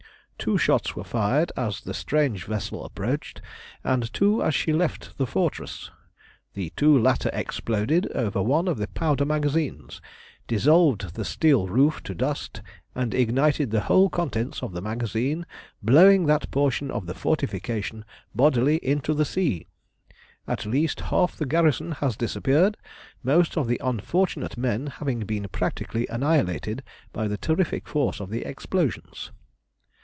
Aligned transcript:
Two 0.43 0.57
shots 0.57 0.95
were 0.95 1.03
fired 1.03 1.51
as 1.55 1.81
the 1.81 1.93
strange 1.93 2.45
vessel 2.45 2.83
approached, 2.83 3.43
and 3.83 4.11
two 4.11 4.41
as 4.41 4.55
she 4.55 4.73
left 4.73 5.15
the 5.19 5.27
fortress. 5.27 5.91
The 6.55 6.73
two 6.75 6.97
latter 6.97 7.29
exploded 7.31 8.11
over 8.15 8.41
one 8.41 8.67
of 8.67 8.79
the 8.79 8.87
powder 8.87 9.23
magazines, 9.23 10.01
dissolved 10.47 11.13
the 11.13 11.25
steel 11.25 11.67
roof 11.67 12.01
to 12.01 12.15
dust, 12.15 12.63
and 12.95 13.13
ignited 13.13 13.69
the 13.69 13.81
whole 13.81 14.09
contents 14.09 14.63
of 14.63 14.71
the 14.73 14.81
magazine, 14.81 15.45
blowing 15.83 16.25
that 16.25 16.49
portion 16.49 16.89
of 16.89 17.05
the 17.05 17.13
fortification 17.13 18.03
bodily 18.33 18.77
into 18.81 19.13
the 19.13 19.25
sea. 19.25 19.67
At 20.47 20.65
least 20.65 21.01
half 21.01 21.35
the 21.35 21.45
garrison 21.45 21.91
has 21.91 22.17
disappeared, 22.17 22.77
most 23.21 23.57
of 23.57 23.67
the 23.67 23.79
unfortunate 23.83 24.57
men 24.57 24.87
having 24.87 25.19
been 25.19 25.47
practically 25.51 26.07
annihilated 26.07 26.81
by 27.13 27.27
the 27.27 27.37
terrific 27.37 27.87
force 27.87 28.19
of 28.19 28.31
the 28.31 28.43
explosions. 28.43 29.29